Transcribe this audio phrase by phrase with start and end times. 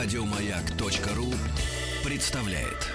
[0.00, 1.34] Радиомаяк.ру
[2.04, 2.86] представляет.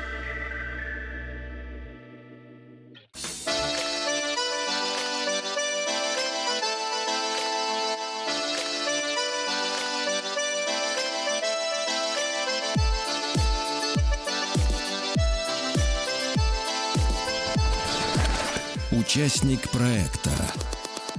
[18.91, 20.31] Участник проекта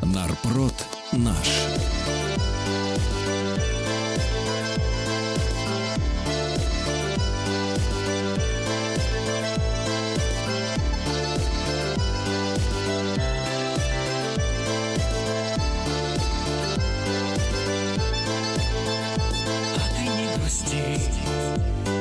[0.03, 0.73] Нарпрод
[1.13, 1.35] наш.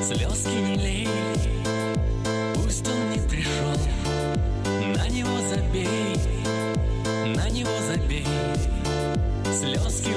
[0.06, 1.08] Слезки не лей,
[2.56, 3.72] пусть он не пришел
[4.98, 6.18] На него забей,
[7.34, 8.28] на него забей.
[9.46, 10.10] Слезки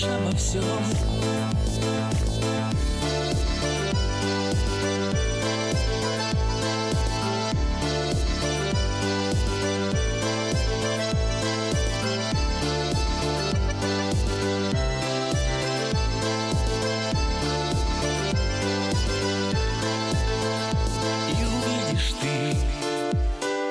[0.00, 0.62] знаешь обо всем.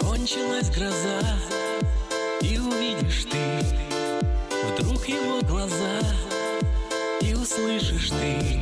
[0.01, 1.21] кончилась гроза
[2.41, 3.78] И увидишь ты
[5.09, 5.99] его глаза
[7.21, 8.59] И услышишь ты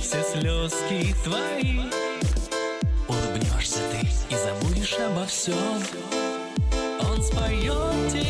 [0.00, 1.80] все слезки твои.
[3.08, 5.54] Улыбнешься ты и забудешь обо всем
[7.00, 8.29] Он споет тебе